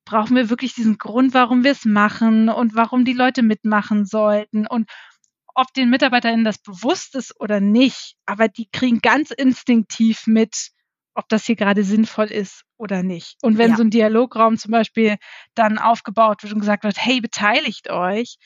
[0.04, 4.66] brauchen wir wirklich diesen Grund, warum wir es machen und warum die Leute mitmachen sollten
[4.66, 4.90] und
[5.54, 10.70] ob den MitarbeiterInnen das bewusst ist oder nicht, aber die kriegen ganz instinktiv mit,
[11.14, 13.36] ob das hier gerade sinnvoll ist oder nicht.
[13.42, 13.76] Und wenn ja.
[13.76, 15.16] so ein Dialograum zum Beispiel
[15.54, 18.36] dann aufgebaut wird und gesagt wird, hey, beteiligt euch,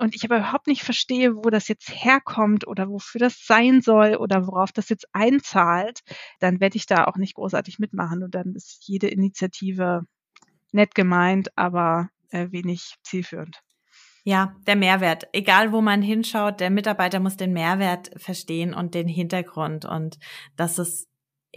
[0.00, 4.14] und ich aber überhaupt nicht verstehe, wo das jetzt herkommt oder wofür das sein soll
[4.14, 6.00] oder worauf das jetzt einzahlt,
[6.38, 10.02] dann werde ich da auch nicht großartig mitmachen und dann ist jede Initiative
[10.70, 13.60] nett gemeint, aber äh, wenig zielführend.
[14.24, 15.26] Ja, der Mehrwert.
[15.32, 19.84] Egal, wo man hinschaut, der Mitarbeiter muss den Mehrwert verstehen und den Hintergrund.
[19.84, 20.18] Und
[20.54, 21.08] das ist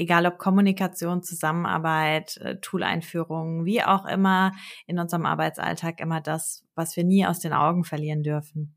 [0.02, 4.52] egal ob Kommunikation, Zusammenarbeit, äh, Tool-Einführungen, wie auch immer
[4.88, 8.76] in unserem Arbeitsalltag immer das, was wir nie aus den Augen verlieren dürfen.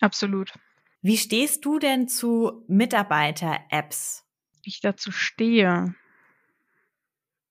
[0.00, 0.52] Absolut.
[1.02, 4.24] Wie stehst du denn zu Mitarbeiter-Apps?
[4.64, 5.94] Ich dazu stehe.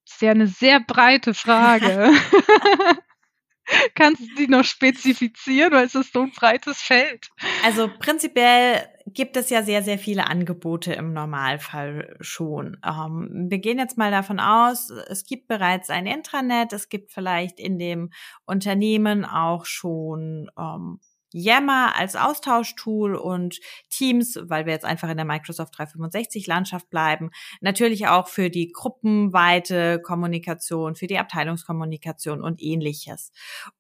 [0.06, 2.12] Das ist ja eine sehr breite Frage.
[3.96, 7.30] Kannst du die noch spezifizieren, weil es ist so ein breites Feld?
[7.64, 12.78] Also prinzipiell gibt es ja sehr, sehr viele Angebote im Normalfall schon.
[12.86, 17.60] Ähm, wir gehen jetzt mal davon aus, es gibt bereits ein Intranet, es gibt vielleicht
[17.60, 18.12] in dem
[18.46, 21.00] Unternehmen auch schon ähm,
[21.34, 23.60] Yammer als Austauschtool und
[23.90, 28.72] Teams, weil wir jetzt einfach in der Microsoft 365 Landschaft bleiben, natürlich auch für die
[28.72, 33.32] gruppenweite Kommunikation, für die Abteilungskommunikation und ähnliches.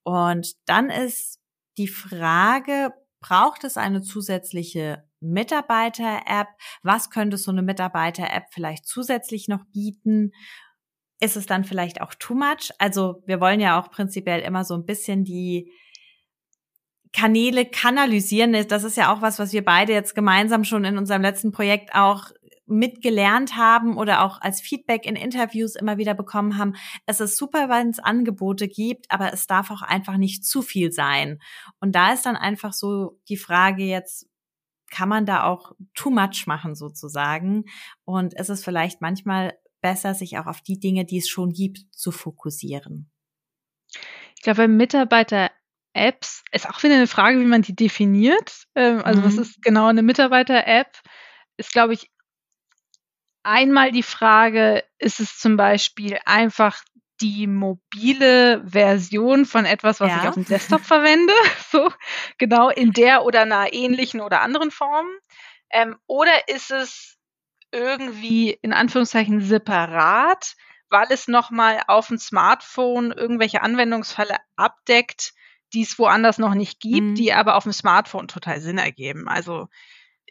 [0.04, 1.40] Und dann ist
[1.78, 6.48] die Frage, braucht es eine zusätzliche Mitarbeiter-App?
[6.84, 10.32] Was könnte so eine Mitarbeiter-App vielleicht zusätzlich noch bieten?
[11.20, 12.72] Ist es dann vielleicht auch too much?
[12.80, 15.72] Also wir wollen ja auch prinzipiell immer so ein bisschen die
[17.14, 18.54] Kanäle kanalisieren.
[18.68, 21.94] Das ist ja auch was, was wir beide jetzt gemeinsam schon in unserem letzten Projekt
[21.94, 22.32] auch
[22.72, 27.70] mitgelernt haben oder auch als Feedback in Interviews immer wieder bekommen haben, es ist super,
[27.70, 31.40] wenn es Angebote gibt, aber es darf auch einfach nicht zu viel sein.
[31.80, 34.31] Und da ist dann einfach so die Frage jetzt,
[34.92, 37.66] kann man da auch too much machen sozusagen?
[38.06, 41.80] Und es ist vielleicht manchmal besser, sich auch auf die Dinge, die es schon gibt,
[41.92, 43.10] zu fokussieren.
[44.36, 48.66] Ich glaube, Mitarbeiter-Apps ist auch wieder eine Frage, wie man die definiert.
[48.76, 49.26] Ähm, also mhm.
[49.26, 50.98] was ist genau eine Mitarbeiter-App?
[51.58, 52.12] Ist, glaube ich,
[53.44, 56.84] einmal die Frage, ist es zum Beispiel einfach
[57.22, 60.22] die mobile Version von etwas, was ja.
[60.22, 61.34] ich auf dem Desktop verwende,
[61.72, 61.92] so
[62.38, 65.08] genau in der oder einer ähnlichen oder anderen Form?
[65.70, 67.18] Ähm, oder ist es
[67.72, 70.56] irgendwie in Anführungszeichen separat,
[70.90, 75.34] weil es nochmal auf dem Smartphone irgendwelche Anwendungsfälle abdeckt,
[75.74, 77.16] die es woanders noch nicht gibt, mhm.
[77.16, 79.30] die aber auf dem Smartphone total Sinn ergeben.
[79.30, 79.70] Also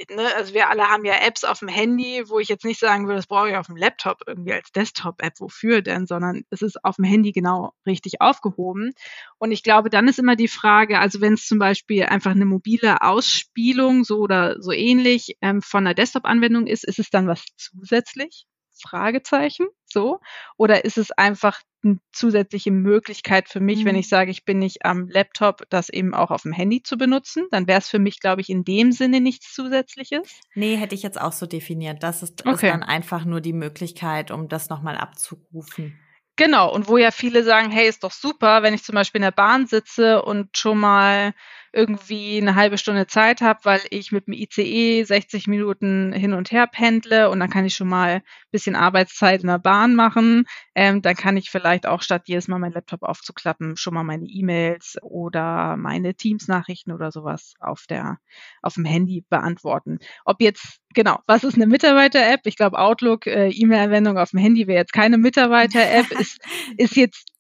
[0.09, 3.07] ne, also wir alle haben ja Apps auf dem Handy, wo ich jetzt nicht sagen
[3.07, 6.85] würde, das brauche ich auf dem Laptop irgendwie als Desktop-App, wofür denn, sondern es ist
[6.85, 8.93] auf dem Handy genau richtig aufgehoben.
[9.39, 12.47] Und ich glaube, dann ist immer die Frage, also wenn es zum Beispiel einfach eine
[12.47, 17.45] mobile Ausspielung so oder so ähnlich ähm, von einer Desktop-Anwendung ist, ist es dann was
[17.57, 18.47] zusätzlich?
[18.83, 20.21] Fragezeichen, so?
[20.57, 23.85] Oder ist es einfach eine zusätzliche Möglichkeit für mich, mhm.
[23.87, 26.97] wenn ich sage, ich bin nicht am Laptop, das eben auch auf dem Handy zu
[26.99, 27.47] benutzen?
[27.51, 30.41] Dann wäre es für mich, glaube ich, in dem Sinne nichts Zusätzliches.
[30.55, 32.03] Nee, hätte ich jetzt auch so definiert.
[32.03, 32.53] Das ist, okay.
[32.53, 35.99] ist dann einfach nur die Möglichkeit, um das nochmal abzurufen.
[36.37, 39.25] Genau, und wo ja viele sagen, hey, ist doch super, wenn ich zum Beispiel in
[39.27, 41.35] der Bahn sitze und schon mal
[41.73, 46.51] irgendwie eine halbe Stunde Zeit habe, weil ich mit dem ICE 60 Minuten hin und
[46.51, 50.45] her pendle und dann kann ich schon mal ein bisschen Arbeitszeit in der Bahn machen.
[50.75, 54.27] Ähm, dann kann ich vielleicht auch statt jedes Mal meinen Laptop aufzuklappen, schon mal meine
[54.27, 58.19] E-Mails oder meine Teams-Nachrichten oder sowas auf der
[58.63, 59.99] auf dem Handy beantworten.
[60.25, 62.41] Ob jetzt genau, was ist eine Mitarbeiter-App?
[62.45, 66.11] Ich glaube Outlook äh, E-Mail-Anwendung auf dem Handy wäre jetzt keine Mitarbeiter-App.
[66.19, 66.39] ist
[66.77, 67.31] ist jetzt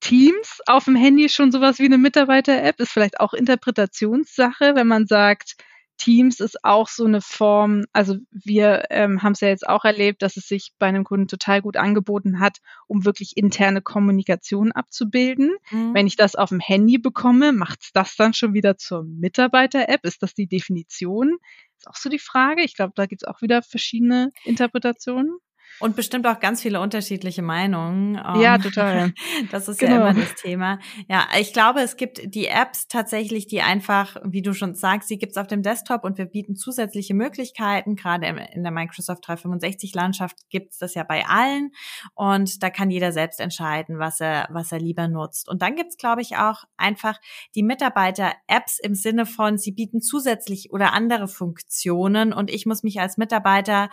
[0.00, 2.80] Teams auf dem Handy schon sowas wie eine Mitarbeiter-App?
[2.80, 5.56] Ist vielleicht auch Interpretationssache, wenn man sagt,
[6.00, 10.22] Teams ist auch so eine Form, also wir ähm, haben es ja jetzt auch erlebt,
[10.22, 15.52] dass es sich bei einem Kunden total gut angeboten hat, um wirklich interne Kommunikation abzubilden.
[15.70, 15.92] Mhm.
[15.92, 20.06] Wenn ich das auf dem Handy bekomme, macht es das dann schon wieder zur Mitarbeiter-App?
[20.06, 21.36] Ist das die Definition?
[21.76, 22.62] Ist auch so die Frage.
[22.62, 25.36] Ich glaube, da gibt es auch wieder verschiedene Interpretationen.
[25.80, 28.14] Und bestimmt auch ganz viele unterschiedliche Meinungen.
[28.14, 29.12] Ja, ähm, total.
[29.50, 29.92] Das ist genau.
[29.92, 30.78] ja immer das Thema.
[31.08, 35.18] Ja, ich glaube, es gibt die Apps tatsächlich, die einfach, wie du schon sagst, sie
[35.18, 37.96] gibt's auf dem Desktop und wir bieten zusätzliche Möglichkeiten.
[37.96, 41.72] Gerade in der Microsoft 365-Landschaft gibt's das ja bei allen.
[42.14, 45.48] Und da kann jeder selbst entscheiden, was er, was er lieber nutzt.
[45.48, 47.18] Und dann gibt's, glaube ich, auch einfach
[47.54, 52.32] die Mitarbeiter-Apps im Sinne von, sie bieten zusätzlich oder andere Funktionen.
[52.32, 53.88] Und ich muss mich als Mitarbeiter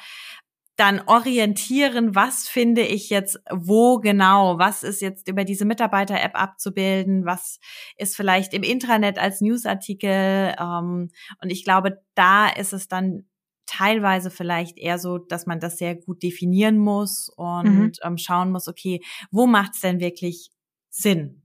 [0.78, 7.26] dann orientieren, was finde ich jetzt wo genau, was ist jetzt über diese Mitarbeiter-App abzubilden,
[7.26, 7.60] was
[7.98, 10.54] ist vielleicht im Intranet als Newsartikel.
[10.60, 11.10] Ähm,
[11.42, 13.26] und ich glaube, da ist es dann
[13.66, 17.92] teilweise vielleicht eher so, dass man das sehr gut definieren muss und mhm.
[18.04, 20.52] ähm, schauen muss, okay, wo macht es denn wirklich
[20.90, 21.42] Sinn?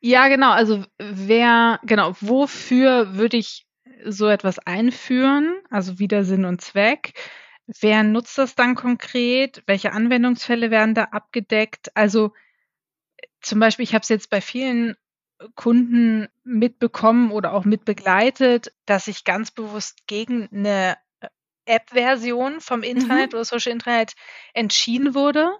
[0.00, 0.50] Ja, genau.
[0.50, 3.66] Also wer, genau, wofür würde ich
[4.04, 5.56] so etwas einführen?
[5.70, 7.14] Also wieder Sinn und Zweck.
[7.66, 9.62] Wer nutzt das dann konkret?
[9.66, 11.94] Welche Anwendungsfälle werden da abgedeckt?
[11.96, 12.32] Also
[13.40, 14.96] zum Beispiel, ich habe es jetzt bei vielen
[15.54, 21.28] Kunden mitbekommen oder auch mitbegleitet, dass ich ganz bewusst gegen eine äh,
[21.66, 23.36] App-Version vom Internet mhm.
[23.36, 24.14] oder Social Internet
[24.54, 25.50] entschieden wurde,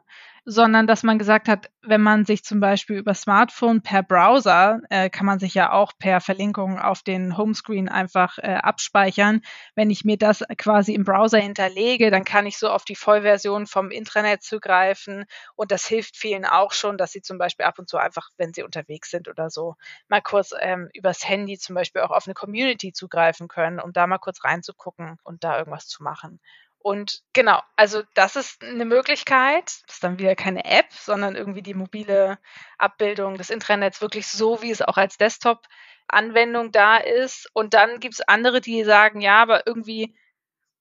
[0.49, 5.11] sondern dass man gesagt hat, wenn man sich zum Beispiel über Smartphone per Browser, äh,
[5.11, 9.43] kann man sich ja auch per Verlinkung auf den Homescreen einfach äh, abspeichern.
[9.75, 13.67] Wenn ich mir das quasi im Browser hinterlege, dann kann ich so auf die Vollversion
[13.67, 15.25] vom Intranet zugreifen
[15.57, 18.55] und das hilft vielen auch schon, dass sie zum Beispiel ab und zu einfach, wenn
[18.55, 19.75] sie unterwegs sind oder so,
[20.07, 24.07] mal kurz ähm, übers Handy zum Beispiel auch auf eine Community zugreifen können, um da
[24.07, 26.39] mal kurz reinzugucken und da irgendwas zu machen.
[26.87, 29.65] Und genau, also das ist eine Möglichkeit.
[29.65, 32.39] Das ist dann wieder keine App, sondern irgendwie die mobile
[32.79, 37.51] Abbildung des Intranets wirklich so, wie es auch als Desktop-Anwendung da ist.
[37.55, 40.15] Und dann gibt es andere, die sagen, ja, aber irgendwie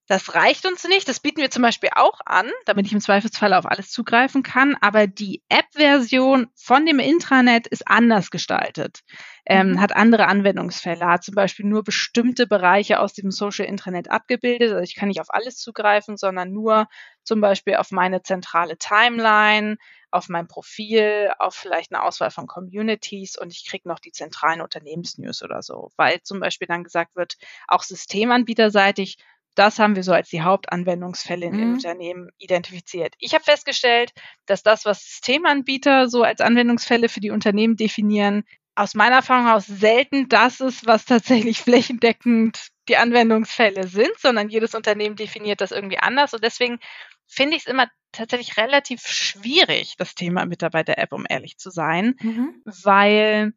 [0.08, 1.08] das reicht uns nicht.
[1.08, 4.78] Das bieten wir zum Beispiel auch an, damit ich im Zweifelsfall auf alles zugreifen kann.
[4.80, 9.02] Aber die App-Version von dem Intranet ist anders gestaltet,
[9.48, 9.82] ähm, mhm.
[9.82, 14.72] hat andere Anwendungsfälle, hat zum Beispiel nur bestimmte Bereiche aus dem Social Intranet abgebildet.
[14.72, 16.88] Also ich kann nicht auf alles zugreifen, sondern nur
[17.24, 19.78] zum Beispiel auf meine zentrale Timeline,
[20.12, 24.62] auf mein Profil, auf vielleicht eine Auswahl von Communities und ich kriege noch die zentralen
[24.62, 27.36] Unternehmensnews oder so, weil zum Beispiel dann gesagt wird,
[27.68, 29.18] auch systemanbieterseitig
[29.56, 31.74] Das haben wir so als die Hauptanwendungsfälle in mhm.
[31.74, 33.16] Unternehmen identifiziert.
[33.20, 34.12] Ich habe festgestellt,
[34.46, 38.44] dass das, was Systemanbieter so als Anwendungsfälle für die Unternehmen definieren,
[38.76, 44.76] aus meiner Erfahrung aus selten das ist, was tatsächlich flächendeckend die Anwendungsfälle sind, sondern jedes
[44.76, 46.34] Unternehmen definiert das irgendwie anders.
[46.34, 46.80] Und deswegen
[47.26, 52.62] finde ich es immer tatsächlich relativ schwierig, das Thema Mitarbeiter-App, um ehrlich zu sein, mhm.
[52.66, 53.54] weil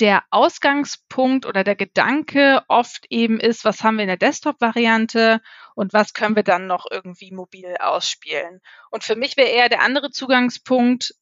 [0.00, 5.40] der Ausgangspunkt oder der Gedanke oft eben ist, was haben wir in der Desktop-Variante
[5.74, 8.60] und was können wir dann noch irgendwie mobil ausspielen.
[8.90, 11.14] Und für mich wäre eher der andere Zugangspunkt,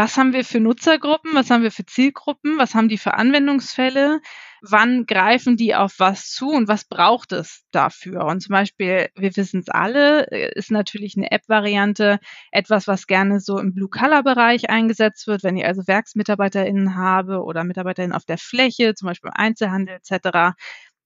[0.00, 4.22] was haben wir für Nutzergruppen, was haben wir für Zielgruppen, was haben die für Anwendungsfälle,
[4.62, 8.24] wann greifen die auf was zu und was braucht es dafür.
[8.24, 12.18] Und zum Beispiel, wir wissen es alle, äh, ist natürlich eine App-Variante
[12.50, 18.16] etwas, was gerne so im Blue-Color-Bereich eingesetzt wird, wenn ich also WerksmitarbeiterInnen habe oder MitarbeiterInnen
[18.16, 20.56] auf der Fläche, zum Beispiel im Einzelhandel etc.,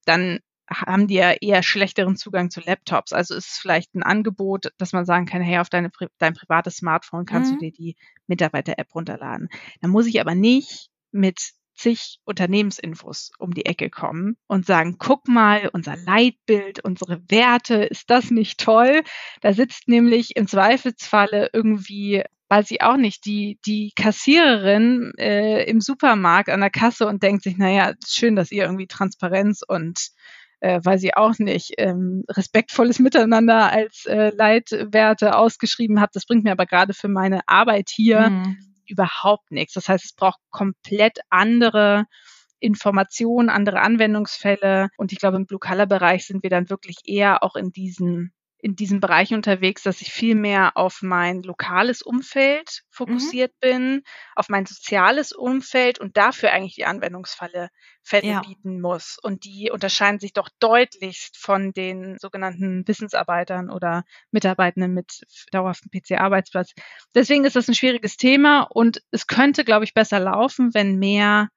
[0.05, 3.13] dann haben die ja eher schlechteren Zugang zu Laptops.
[3.13, 6.77] Also ist es vielleicht ein Angebot, dass man sagen kann, hey, auf deine, dein privates
[6.77, 7.55] Smartphone kannst mhm.
[7.55, 7.95] du dir die
[8.27, 9.49] Mitarbeiter-App runterladen.
[9.81, 15.27] Da muss ich aber nicht mit zig Unternehmensinfos um die Ecke kommen und sagen, guck
[15.27, 19.03] mal, unser Leitbild, unsere Werte, ist das nicht toll?
[19.41, 25.81] Da sitzt nämlich im Zweifelsfalle irgendwie weiß ich auch nicht, die, die Kassiererin äh, im
[25.81, 30.11] Supermarkt an der Kasse und denkt sich, naja, schön, dass ihr irgendwie Transparenz und
[30.59, 36.15] äh, weiß ich auch nicht, ähm, respektvolles Miteinander als äh, Leitwerte ausgeschrieben habt.
[36.15, 39.73] Das bringt mir aber gerade für meine Arbeit hier mhm überhaupt nichts.
[39.73, 42.05] Das heißt, es braucht komplett andere
[42.59, 44.89] Informationen, andere Anwendungsfälle.
[44.97, 48.33] Und ich glaube, im Blue-Color-Bereich sind wir dann wirklich eher auch in diesen
[48.65, 53.67] in diesem Bereich unterwegs, dass ich viel mehr auf mein lokales Umfeld fokussiert mhm.
[53.67, 54.03] bin,
[54.35, 57.69] auf mein soziales Umfeld und dafür eigentlich die Anwendungsfälle
[58.01, 58.41] Fälle ja.
[58.41, 59.19] bieten muss.
[59.21, 66.73] Und die unterscheiden sich doch deutlichst von den sogenannten Wissensarbeitern oder Mitarbeitenden mit dauerhaftem PC-Arbeitsplatz.
[67.13, 71.49] Deswegen ist das ein schwieriges Thema und es könnte, glaube ich, besser laufen, wenn mehr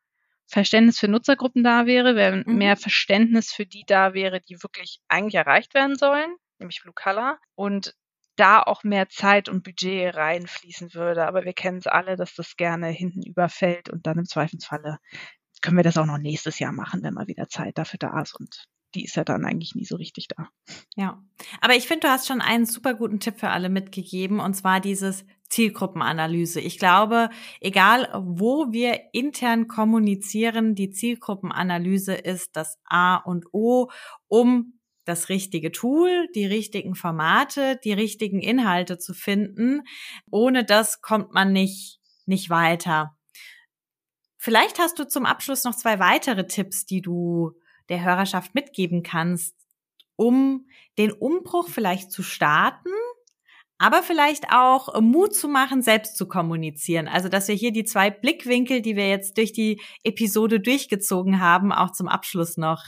[0.44, 2.58] Verständnis für Nutzergruppen da wäre, wenn mhm.
[2.58, 7.38] mehr Verständnis für die da wäre, die wirklich eigentlich erreicht werden sollen nämlich Blue Color.
[7.54, 7.94] Und
[8.36, 11.26] da auch mehr Zeit und Budget reinfließen würde.
[11.26, 14.98] Aber wir kennen es alle, dass das gerne hinten überfällt und dann im Zweifelsfalle
[15.60, 18.34] können wir das auch noch nächstes Jahr machen, wenn mal wieder Zeit dafür da ist
[18.38, 20.48] und die ist ja dann eigentlich nie so richtig da.
[20.96, 21.22] Ja,
[21.60, 24.80] aber ich finde, du hast schon einen super guten Tipp für alle mitgegeben und zwar
[24.80, 26.60] dieses Zielgruppenanalyse.
[26.60, 27.28] Ich glaube,
[27.60, 33.90] egal wo wir intern kommunizieren, die Zielgruppenanalyse ist das A und O,
[34.26, 34.77] um
[35.08, 39.82] das richtige Tool, die richtigen Formate, die richtigen Inhalte zu finden.
[40.30, 43.16] Ohne das kommt man nicht, nicht weiter.
[44.36, 47.52] Vielleicht hast du zum Abschluss noch zwei weitere Tipps, die du
[47.88, 49.56] der Hörerschaft mitgeben kannst,
[50.16, 50.66] um
[50.96, 52.90] den Umbruch vielleicht zu starten,
[53.78, 57.08] aber vielleicht auch Mut zu machen, selbst zu kommunizieren.
[57.08, 61.72] Also, dass wir hier die zwei Blickwinkel, die wir jetzt durch die Episode durchgezogen haben,
[61.72, 62.84] auch zum Abschluss noch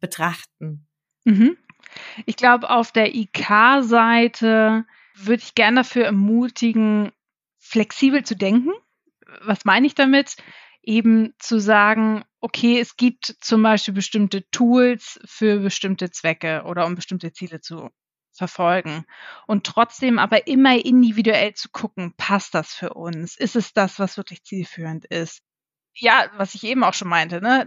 [0.00, 0.87] betrachten.
[1.28, 1.58] Mhm.
[2.24, 7.12] Ich glaube, auf der IK-Seite würde ich gerne dafür ermutigen,
[7.58, 8.72] flexibel zu denken.
[9.42, 10.36] Was meine ich damit?
[10.82, 16.94] Eben zu sagen, okay, es gibt zum Beispiel bestimmte Tools für bestimmte Zwecke oder um
[16.94, 17.90] bestimmte Ziele zu
[18.32, 19.04] verfolgen.
[19.46, 23.36] Und trotzdem aber immer individuell zu gucken, passt das für uns?
[23.36, 25.42] Ist es das, was wirklich zielführend ist?
[25.94, 27.66] Ja, was ich eben auch schon meinte, ne?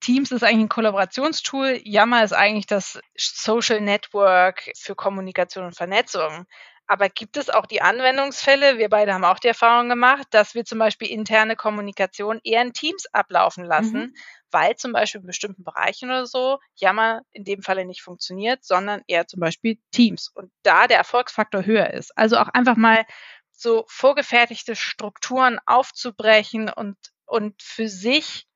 [0.00, 1.80] Teams ist eigentlich ein Kollaborationstool.
[1.84, 6.46] Yammer ist eigentlich das Social Network für Kommunikation und Vernetzung.
[6.90, 10.64] Aber gibt es auch die Anwendungsfälle, wir beide haben auch die Erfahrung gemacht, dass wir
[10.64, 14.14] zum Beispiel interne Kommunikation eher in Teams ablaufen lassen, mhm.
[14.50, 19.02] weil zum Beispiel in bestimmten Bereichen oder so Yammer in dem Falle nicht funktioniert, sondern
[19.06, 22.10] eher zum Beispiel Teams und da der Erfolgsfaktor höher ist.
[22.18, 23.06] Also auch einfach mal
[23.52, 28.48] so vorgefertigte Strukturen aufzubrechen und, und für sich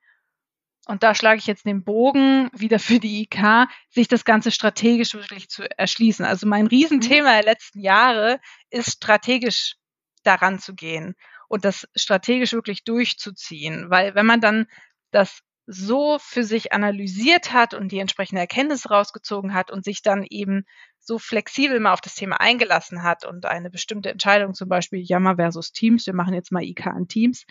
[0.87, 5.15] und da schlage ich jetzt den Bogen wieder für die IK, sich das Ganze strategisch
[5.15, 6.25] wirklich zu erschließen.
[6.25, 7.35] Also mein Riesenthema mhm.
[7.35, 9.77] der letzten Jahre ist strategisch
[10.25, 11.15] daran zu gehen
[11.49, 13.89] und das strategisch wirklich durchzuziehen.
[13.89, 14.67] Weil wenn man dann
[15.11, 20.25] das so für sich analysiert hat und die entsprechende Erkenntnis rausgezogen hat und sich dann
[20.25, 20.67] eben
[21.01, 25.37] so flexibel mal auf das Thema eingelassen hat und eine bestimmte Entscheidung, zum Beispiel Yammer
[25.37, 27.47] versus Teams, wir machen jetzt mal IK an Teams,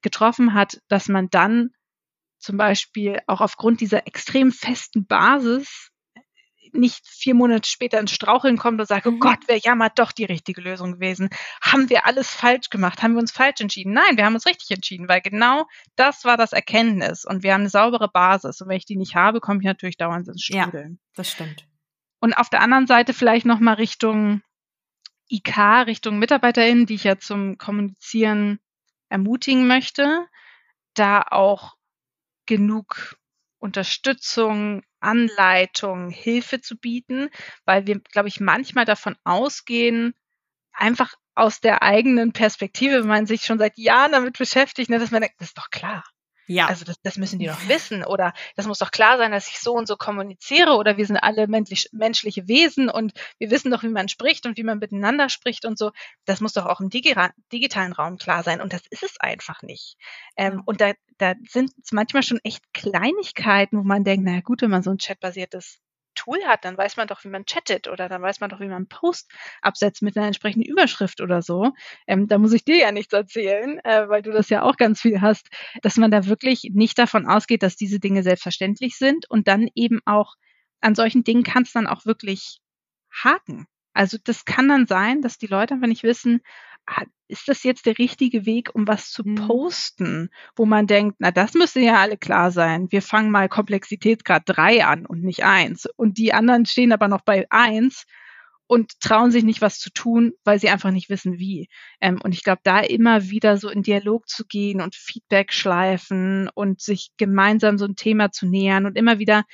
[0.00, 1.70] getroffen hat, dass man dann
[2.38, 5.90] zum Beispiel auch aufgrund dieser extrem festen Basis
[6.72, 9.20] nicht vier Monate später ins Straucheln kommt und sagt, oh mhm.
[9.20, 11.30] Gott, wer jammert doch die richtige Lösung gewesen.
[11.62, 13.02] Haben wir alles falsch gemacht?
[13.02, 13.92] Haben wir uns falsch entschieden?
[13.92, 15.66] Nein, wir haben uns richtig entschieden, weil genau
[15.96, 18.60] das war das Erkenntnis und wir haben eine saubere Basis.
[18.60, 20.98] Und wenn ich die nicht habe, komme ich natürlich dauernd ins Strudeln.
[21.00, 21.66] Ja, das stimmt.
[22.20, 24.42] Und auf der anderen Seite vielleicht nochmal Richtung
[25.28, 28.58] IK, Richtung MitarbeiterInnen, die ich ja zum Kommunizieren
[29.08, 30.26] ermutigen möchte,
[30.94, 31.77] da auch
[32.48, 33.16] genug
[33.58, 37.28] Unterstützung, Anleitung, Hilfe zu bieten,
[37.64, 40.14] weil wir, glaube ich, manchmal davon ausgehen,
[40.72, 45.12] einfach aus der eigenen Perspektive, wenn man sich schon seit Jahren damit beschäftigt, ne, dass
[45.12, 46.02] man denkt, das ist doch klar.
[46.48, 46.66] Ja.
[46.66, 49.60] Also das, das müssen die doch wissen oder das muss doch klar sein, dass ich
[49.60, 53.82] so und so kommuniziere oder wir sind alle menschlich, menschliche Wesen und wir wissen doch,
[53.82, 55.92] wie man spricht und wie man miteinander spricht und so.
[56.24, 59.96] Das muss doch auch im digitalen Raum klar sein und das ist es einfach nicht.
[60.36, 64.70] Ähm, und da, da sind manchmal schon echt Kleinigkeiten, wo man denkt, naja gut, wenn
[64.70, 65.80] man so ein chatbasiertes
[66.18, 68.66] Tool hat, dann weiß man doch, wie man chattet oder dann weiß man doch, wie
[68.66, 69.30] man einen Post
[69.62, 71.72] absetzt mit einer entsprechenden Überschrift oder so.
[72.06, 75.00] Ähm, da muss ich dir ja nichts erzählen, äh, weil du das ja auch ganz
[75.00, 75.48] viel hast,
[75.82, 80.00] dass man da wirklich nicht davon ausgeht, dass diese Dinge selbstverständlich sind und dann eben
[80.04, 80.34] auch
[80.80, 82.58] an solchen Dingen kann es dann auch wirklich
[83.12, 83.66] haken.
[83.94, 86.40] Also das kann dann sein, dass die Leute einfach nicht wissen,
[87.28, 89.34] ist das jetzt der richtige Weg, um was zu mhm.
[89.34, 92.90] posten, wo man denkt, na, das müsste ja alle klar sein.
[92.90, 95.86] Wir fangen mal Komplexitätsgrad 3 an und nicht 1.
[95.96, 98.06] Und die anderen stehen aber noch bei 1
[98.66, 101.68] und trauen sich nicht, was zu tun, weil sie einfach nicht wissen, wie.
[102.00, 106.50] Ähm, und ich glaube, da immer wieder so in Dialog zu gehen und Feedback schleifen
[106.54, 109.44] und sich gemeinsam so ein Thema zu nähern und immer wieder,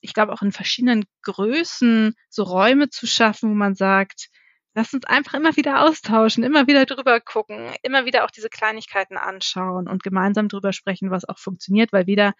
[0.00, 4.30] ich glaube, auch in verschiedenen Größen so Räume zu schaffen, wo man sagt,
[4.74, 9.16] Lass uns einfach immer wieder austauschen, immer wieder drüber gucken, immer wieder auch diese Kleinigkeiten
[9.16, 12.34] anschauen und gemeinsam drüber sprechen, was auch funktioniert, weil weder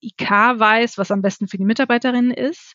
[0.00, 2.74] IK weiß, was am besten für die Mitarbeiterinnen ist,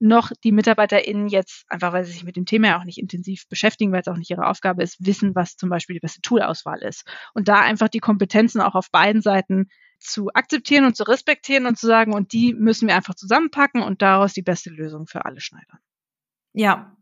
[0.00, 3.48] noch die MitarbeiterInnen jetzt, einfach weil sie sich mit dem Thema ja auch nicht intensiv
[3.48, 6.82] beschäftigen, weil es auch nicht ihre Aufgabe ist, wissen, was zum Beispiel die beste Toolauswahl
[6.82, 7.04] ist.
[7.34, 11.76] Und da einfach die Kompetenzen auch auf beiden Seiten zu akzeptieren und zu respektieren und
[11.76, 15.40] zu sagen, und die müssen wir einfach zusammenpacken und daraus die beste Lösung für alle
[15.40, 15.78] schneidern.
[16.52, 16.96] Ja,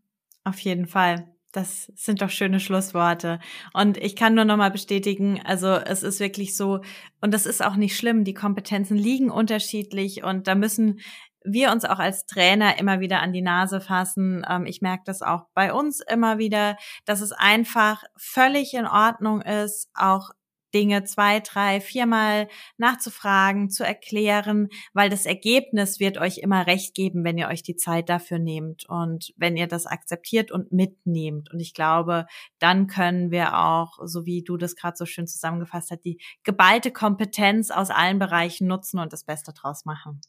[0.44, 1.35] auf jeden Fall.
[1.56, 3.40] Das sind doch schöne Schlussworte.
[3.72, 6.82] Und ich kann nur noch mal bestätigen, also es ist wirklich so,
[7.22, 11.00] und das ist auch nicht schlimm, die Kompetenzen liegen unterschiedlich und da müssen
[11.44, 14.44] wir uns auch als Trainer immer wieder an die Nase fassen.
[14.46, 16.76] Ähm, ich merke das auch bei uns immer wieder,
[17.06, 20.32] dass es einfach völlig in Ordnung ist, auch
[20.76, 27.24] Dinge zwei, drei, viermal nachzufragen, zu erklären, weil das Ergebnis wird euch immer recht geben,
[27.24, 31.50] wenn ihr euch die Zeit dafür nehmt und wenn ihr das akzeptiert und mitnehmt.
[31.50, 32.26] Und ich glaube,
[32.58, 36.90] dann können wir auch, so wie du das gerade so schön zusammengefasst hast, die geballte
[36.90, 40.20] Kompetenz aus allen Bereichen nutzen und das Beste draus machen.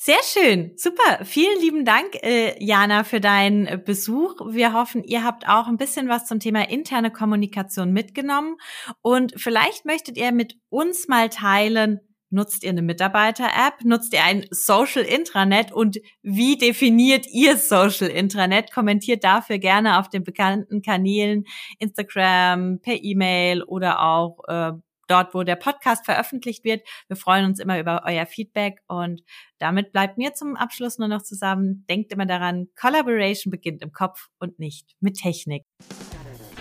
[0.00, 1.24] Sehr schön, super.
[1.24, 4.36] Vielen lieben Dank, äh, Jana, für deinen äh, Besuch.
[4.48, 8.58] Wir hoffen, ihr habt auch ein bisschen was zum Thema interne Kommunikation mitgenommen
[9.02, 11.98] und vielleicht möchtet ihr mit uns mal teilen,
[12.30, 13.84] Nutzt ihr eine Mitarbeiter-App?
[13.84, 15.72] Nutzt ihr ein Social Intranet?
[15.72, 18.70] Und wie definiert ihr Social Intranet?
[18.70, 21.44] Kommentiert dafür gerne auf den bekannten Kanälen
[21.78, 24.72] Instagram, per E-Mail oder auch äh,
[25.08, 26.86] dort, wo der Podcast veröffentlicht wird.
[27.08, 29.22] Wir freuen uns immer über euer Feedback und
[29.58, 34.28] damit bleibt mir zum Abschluss nur noch zusammen, denkt immer daran, Collaboration beginnt im Kopf
[34.38, 35.64] und nicht mit Technik.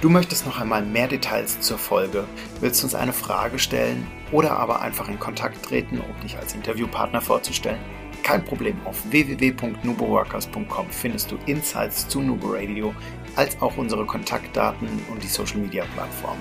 [0.01, 2.25] Du möchtest noch einmal mehr Details zur Folge,
[2.61, 7.19] willst uns eine Frage stellen oder aber einfach in Kontakt treten, um dich als Interviewpartner
[7.19, 7.79] vorzustellen?
[8.21, 12.93] Kein Problem, auf www.nuboworkers.com findest du Insights zu Nubo Radio,
[13.35, 16.37] als auch unsere Kontaktdaten und die Social Media Plattform.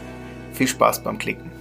[0.53, 1.56] Viel Spaß beim Klicken!